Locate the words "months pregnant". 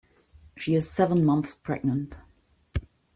1.23-2.17